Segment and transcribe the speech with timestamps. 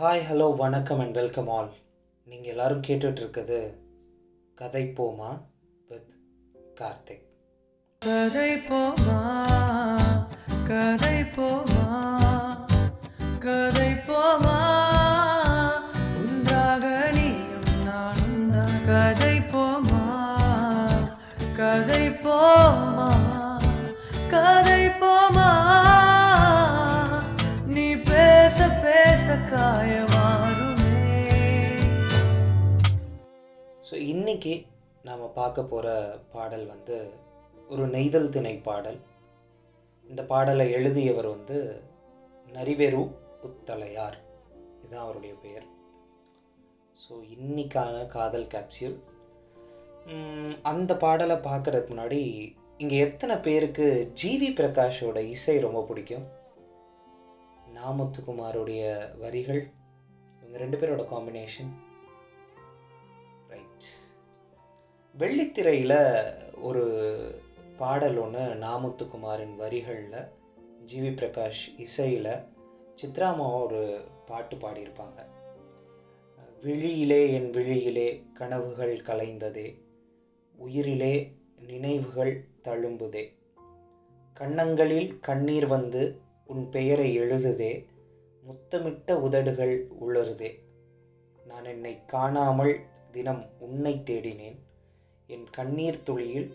[0.00, 1.72] Hi hello வணக்கம் and welcome all
[2.24, 3.74] நீங்கள் எல்லோரும் கேட்டுட்ருக்குது
[4.54, 5.40] கதை போமா
[5.88, 6.14] வித்
[6.80, 7.26] கார்த்திக்.
[7.98, 9.18] கதை போமா
[10.66, 12.10] கதை போமா
[13.38, 14.51] கதை போமா.
[33.88, 34.52] ஸோ இன்னைக்கு
[35.06, 35.86] நாம் பார்க்க போகிற
[36.32, 36.96] பாடல் வந்து
[37.68, 38.98] ஒரு நெய்தல் திணை பாடல்.
[40.10, 41.58] இந்த பாடலை எழுதியவர் வந்து
[42.56, 43.00] நரிவேரு
[43.48, 44.18] உத்தலையார்.
[44.82, 45.66] இதுதான் அவருடைய பெயர்.
[47.04, 48.98] ஸோ இன்னைக்கான காதல் கேப்சியூல்
[50.72, 52.20] அந்த பாடலை பார்க்குறதுக்கு முன்னாடி
[52.76, 53.88] இங்கே எத்தனை பேருக்கு
[54.22, 56.26] ஜிவி பிரகாஷோட இசை ரொம்ப பிடிக்கும்?
[57.74, 58.82] நாமுத்துக்குமாருடைய
[59.18, 59.70] வரிகள்.
[60.38, 61.72] இவங்க ரெண்டு பேரோட காம்பினேஷன்
[63.48, 63.88] ரைட்
[65.18, 65.98] வெள்ளித்திரையில்
[66.60, 66.84] ஒரு
[67.76, 70.28] பாடல் ஒன்று நாமுத்துக்குமாரின் வரிகளில்
[70.86, 72.32] ஜிவி பிரகாஷ் இசையில்
[73.02, 75.18] சித்ராமா ஒரு பாட்டு பாடியிருப்பாங்க.
[76.62, 79.80] விழியிலே என் விழியிலே கனவுகள் கலைந்ததே
[80.56, 83.24] உயிரிலே நினைவுகள் தழும்புதே.
[84.34, 87.72] கண்ணங்களில் கண்ணீர் வந்து உன் பெயரை எழுதுதே
[88.42, 89.74] முத்தமிட்ட உதடுகள்
[90.06, 90.50] உளருதே
[91.46, 92.74] நான் என்னை காணாமல்
[93.14, 94.58] தினம் உன்னை தேடினேன்.
[95.28, 96.48] என் கண்ணீர் துளியில்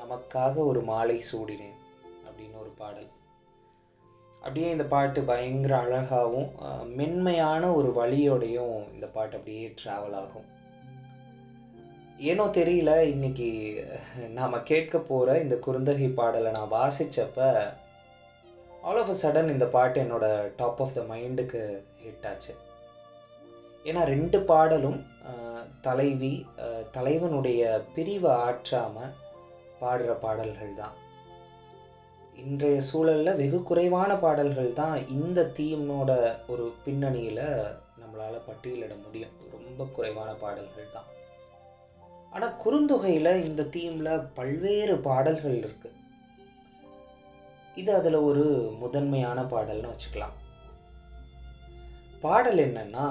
[0.00, 1.78] நமக்காக ஒரு மாலை சூடினேன்
[2.26, 3.10] அப்படின்னு ஒரு பாடல்.
[4.42, 6.50] அப்படியே இந்த பாட்டு பயங்கர அழகாகவும்
[6.98, 10.46] மென்மையான ஒரு வழியோடையும் இந்த பாட்டு அப்படியே ட்ராவல் ஆகும்.
[12.30, 13.48] ஏனோ தெரியல இன்னைக்கு
[14.36, 17.48] நாம் கேட்க போகிற இந்த குறுந்தகை பாடலை நான் வாசித்தப்போ
[18.88, 20.26] ஆல் ஆஃப் அ சடன் இந்த பாட்டு என்னோட
[20.58, 21.62] டாப் ஆஃப் த மைண்டுக்கு
[22.02, 22.52] ஹிட் ஆச்சு.
[23.88, 24.98] ஏன்னா ரெண்டு பாடலும்
[25.86, 26.34] தலைவி
[26.96, 27.62] தலைவனுடைய
[27.96, 29.16] பிரிவை ஆற்றாமல்
[29.80, 30.94] பாடுற பாடல்கள் தான்.
[32.44, 36.10] இன்றைய சூழலில் வெகு குறைவான பாடல்கள் தான் இந்த தீமோட
[36.52, 37.44] ஒரு பின்னணியில்
[38.00, 39.34] நம்மளால் பட்டியலிட முடியும்.
[39.56, 41.10] ரொம்ப குறைவான பாடல்கள் தான்.
[42.34, 45.95] ஆனால் குறுந்தொகையில் இந்த தீமில் பல்வேறு பாடல்கள் இருக்குது
[47.76, 48.44] இது அதில் ஒரு
[48.78, 50.36] முதன்மையான பாடல்னு வச்சுக்கலாம்.
[52.20, 53.06] பாடல் என்னன்னா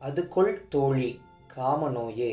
[0.00, 1.20] அதுகொள் தோழி
[1.56, 2.32] காமநோயே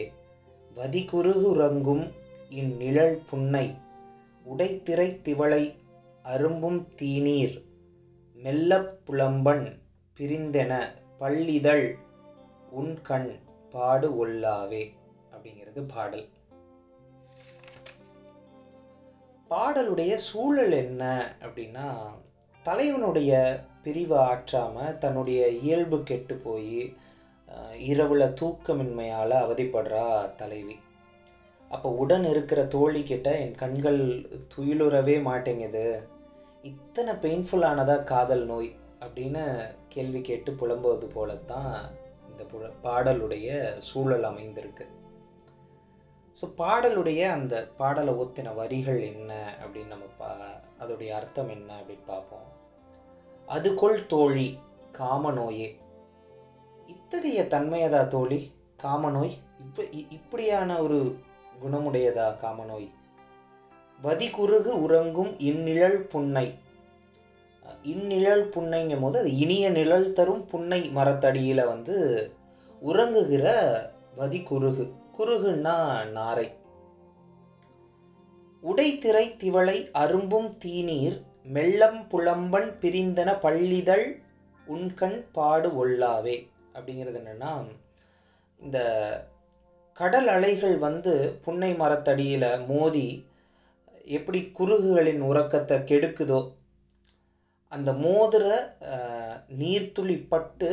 [0.76, 2.06] வதிகுருகுறங்கும்
[2.50, 3.66] இந்நிழல் புன்னை
[4.46, 5.64] உடைத்திரை திவளை
[6.24, 7.56] அரும்பும் தீநீர்
[8.36, 9.66] மெல்லப் புலம்பன்
[10.18, 10.74] பிரிந்தென
[11.18, 11.86] பள்ளிதழ்
[12.70, 13.32] உன் கண்
[13.72, 14.84] பாடு ஒல்லாவே
[15.32, 16.28] அப்படிங்கிறது பாடல்.
[19.54, 21.04] பாடலுடைய சூழல் என்ன
[21.46, 21.88] அப்படின்னா
[22.68, 23.32] தலைவனுடைய
[23.84, 26.78] பிரிவை ஆற்றாமல் தன்னுடைய இயல்பு கெட்டு போய்
[27.90, 30.06] இரவில் தூக்கமின்மையால் அவதிப்படுறா
[30.40, 30.76] தலைவி.
[31.72, 34.02] அப்போ உடன் இருக்கிற தோழி கிட்ட என் கண்கள்
[34.54, 35.86] துயிலுறவே மாட்டேங்குது.
[36.72, 38.72] இத்தனை பெயின்ஃபுல்லானதாக காதல் நோய்
[39.04, 39.44] அப்படின்னு
[39.96, 41.78] கேள்வி கேட்டு புலம்புவது போல தான்
[42.30, 43.50] இந்த புல பாடலுடைய
[43.90, 44.88] சூழல் அமைந்திருக்கு.
[46.42, 50.36] ஸோ பாடலுடைய அந்த பாடலை ஒத்தின வரிகள் என்ன அப்படின்னு நம்ம பா
[50.80, 52.52] அதோடைய அர்த்தம் என்ன அப்படின்னு பார்ப்போம்.
[53.48, 54.60] அதுகொள் தோழி
[54.92, 55.76] காமநோயே.
[56.88, 58.52] இத்தகைய தன்மையதா தோழி?
[58.84, 59.32] காமநோய்?
[59.60, 61.18] இப்ப இ- இப்படியான ஒரு
[61.64, 62.90] குணமுடையதா காமநோய்?
[64.04, 66.58] வதிகுருகு உறங்கும் இந்நிழல் புன்னை.
[67.84, 72.30] இந்நிழல் புன்னைங்கும் போது அது இனிய நிழல் தரும் புன்னை மரத்தடியில் வந்து
[72.86, 73.72] உறங்குகிற
[74.16, 74.84] வதி குறுகு
[75.18, 75.78] குருகுன்னா
[76.12, 76.48] நாரை.
[78.64, 81.18] உடைத்திரை திவளை அரும்பும் தீநீர்
[81.54, 84.06] மெல்லம் புலம்பன் பிரிந்தன பள்ளிதழ்
[84.68, 86.36] உண்கண் பாடு ஒல்லாவே.
[86.74, 87.52] அப்படிங்கிறது என்னன்னா
[88.60, 88.78] இந்த
[89.98, 91.14] கடல் அலைகள் வந்து
[91.46, 93.08] புன்னை மரத்தடியில் மோதி
[94.18, 96.40] எப்படி குருகுகளின் உறக்கத்தை கெடுக்குதோ
[97.72, 98.48] அந்த மோதிர
[99.60, 100.72] நீர்த்துளி பட்டு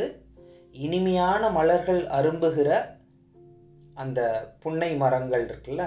[0.71, 2.69] இனிமையான மலர்கள் அரும்புகிற
[4.01, 4.19] அந்த
[4.63, 5.83] புன்னை மரங்கள் இருக்குல்ல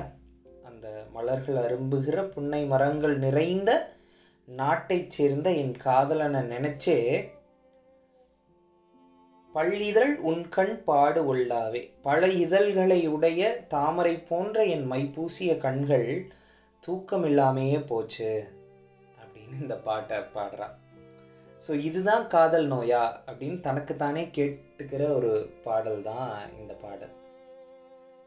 [0.65, 3.71] அந்த மலர்கள் அரும்புகிற புன்னை மரங்கள் நிறைந்த
[4.49, 6.99] நாட்டைச் சேர்ந்த என் காதலனை நினைச்சே
[9.55, 11.81] பள்ளிதழ் உன்கண் பாடு ஒல்லாவே.
[12.03, 16.09] பல இதழ்களை உடைய தாமரை போன்ற என் மைப்பூசிய கண்கள்
[16.85, 18.31] தூக்கமில்லாமையே போச்சு
[19.21, 20.75] அப்படின்னு இந்த பாட்டை பாடுறான்
[21.61, 25.33] ஸோ இதுதான் காதல் நோயா அப்படின்னு தனக்குத்தானே கேட்டுக்கிற ஒரு
[25.65, 27.15] பாடல் தான் இந்த பாடல்.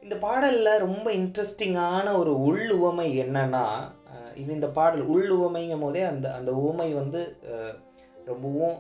[0.04, 3.64] இந்த பாடலில் ரொம்ப இன்ட்ரெஸ்டிங்கான ஒரு உள் உவமை என்னன்னா
[4.42, 7.22] இது இந்த பாடல் உள் உவமைங்கும் போதே அந்த அந்த உவமை வந்து
[8.30, 8.78] ரொம்பவும்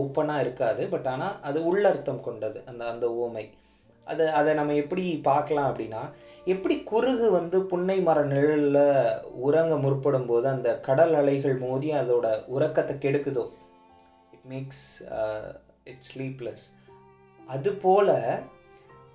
[0.00, 0.82] ஓப்பனாக இருக்காது.
[0.92, 3.44] பட் ஆனால் அது உள்ளர்த்தம் கொண்டது அந்த அந்த உவமை.
[4.06, 6.02] அதை அதை நம்ம எப்படி பார்க்கலாம் அப்படின்னா
[6.46, 8.82] எப்படி குறுகு வந்து புன்னை மர நிழலில்
[9.46, 12.26] உறங்க முற்படும் போது அந்த கடல் அலைகள் மோதி அதோட
[12.56, 13.44] உறக்கத்தை கெடுக்குதோ?
[14.34, 14.86] இட் மேக்ஸ்
[15.92, 16.66] இட் ஸ்லீப்லெஸ்
[17.48, 18.14] அதுபோல்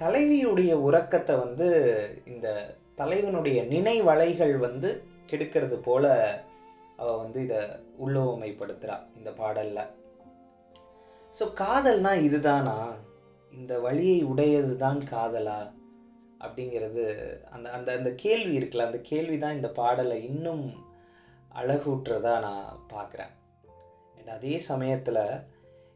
[0.01, 1.67] தலைவியுடைய உறக்கத்தை வந்து
[2.25, 4.89] இந்த தலைவனுடைய நினைவலைகள் வந்து
[5.29, 6.05] கெடுக்கிறது போல
[6.97, 7.59] அவள் வந்து இதை
[7.99, 9.91] உள்ளுவமைப்படுத்துகிறா இந்த பாடலில்.
[11.33, 12.93] ஸோ காதல்னா இதுதானா?
[13.51, 15.59] இந்த வழியை உடையது தான் காதலா?
[16.39, 17.03] அப்படிங்கிறது
[17.51, 20.65] அந்த அந்த அந்த கேள்வி இருக்குல்ல அந்த கேள்வி தான் இந்த பாடலை இன்னும்
[21.55, 23.33] அழகூட்டுறதா நான் பார்க்குறேன்
[24.17, 25.23] அண்ட் அதே சமயத்தில்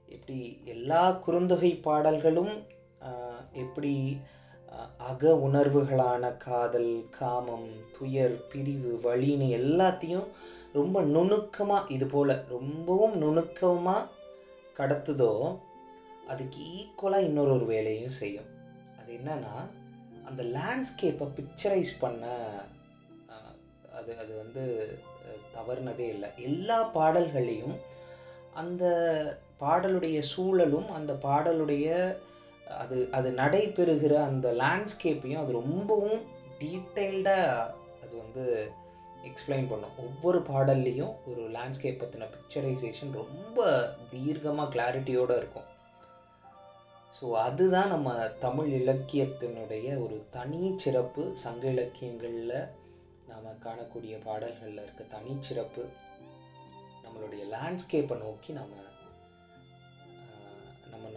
[0.07, 2.53] எப்படி எல்லா குறுந்தொகை பாடல்களும்
[3.63, 3.93] எப்படி
[5.09, 10.27] அக உணர்வுகளான காதல் காமம் துயர் பிரிவு வழின்னு எல்லாத்தையும்
[10.73, 14.09] ரொம்ப நுணுக்கமாக இது போல் ரொம்பவும் நுணுக்கமாக
[14.77, 15.31] கடத்துதோ
[16.27, 18.49] அதுக்கு ஈக்குவலாக இன்னொரு ஒரு வேலையும் செய்யும்.
[18.99, 19.55] அது என்னன்னா
[20.27, 22.25] அந்த லேண்ட்ஸ்கேப்பை பிக்சரைஸ் பண்ண
[23.97, 24.63] அது அது வந்து
[25.55, 26.29] தவறுனதே இல்லை.
[26.37, 27.75] எல்லா பாடல்களையும்
[28.61, 28.83] அந்த
[29.59, 31.87] பாடலுடைய சூழலும் அந்த பாடலுடைய
[32.81, 36.21] அது அது நடைபெறுகிற அந்த லேண்ட்ஸ்கேப்பையும் அது ரொம்பவும்
[36.61, 37.69] டீட்டெயில்டாக
[38.03, 38.43] அது வந்து
[39.29, 39.95] எக்ஸ்பிளைன் பண்ணும்.
[39.97, 43.67] ஒவ்வொரு பாடல்லையும் ஒரு லேண்ட்ஸ்கேப் பற்றின பிக்சரைசேஷன் ரொம்ப
[44.09, 45.67] தீர்க்கமாக கிளாரிட்டியோடு இருக்கும்.
[47.17, 48.13] ஸோ அதுதான் நம்ம
[48.45, 51.23] தமிழ் இலக்கியத்தினுடைய ஒரு தனி சிறப்பு.
[51.43, 52.57] சங்க இலக்கியங்களில்
[53.29, 55.83] நாம் காணக்கூடிய பாடல்களில் இருக்க தனிச்சிறப்பு
[57.03, 58.94] நம்மளுடைய லேண்ட்ஸ்கேப்பை நோக்கி நம்ம நம்ம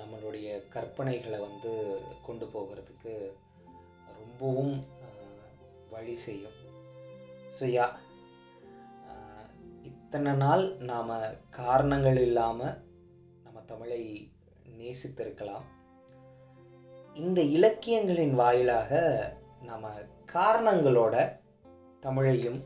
[0.08, 1.70] நம்மளுடைய கற்பனைகளை வந்து
[2.26, 3.12] கொண்டு போகிறதுக்கு
[4.20, 4.76] ரொம்பவும்
[5.94, 6.56] வழி செய்யும்.
[7.56, 7.86] ஸோ யா
[9.88, 11.12] இத்தனை நாள் நாம்
[11.58, 12.78] காரணங்கள் இல்லாமல்
[13.44, 14.00] நம்ம தமிழை
[14.78, 15.66] நேசித்திருக்கலாம்.
[17.22, 19.02] இந்த இலக்கியங்களின் வாயிலாக
[19.68, 19.86] நாம்
[20.34, 21.14] காரணங்களோட
[22.06, 22.60] தமிழையும்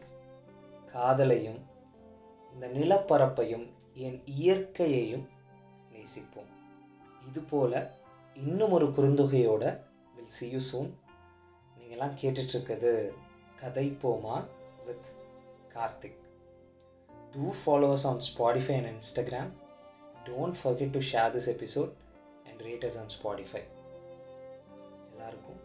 [0.94, 1.60] காதலையும்
[2.54, 3.66] இந்த நிலப்பரப்பையும்
[4.06, 5.26] என் இயற்கையையும்
[5.92, 6.51] நேசிப்போம்.
[7.26, 7.76] இதுபோல்
[8.36, 9.64] இன்னும் ஒரு குறுந்தொகையோட
[10.14, 10.90] வில் சி யூ சூன்
[11.76, 12.92] நீங்கள்லாம் கேட்டுட்ருக்கிறது
[13.56, 14.36] கதை போமா
[14.86, 15.08] with
[15.74, 16.20] Karthik
[17.32, 19.52] do follow us on Spotify and Instagram
[20.24, 21.92] don't forget to share this episode
[22.44, 23.62] and rate us on Spotify
[25.12, 25.61] எல்லாருக்கும்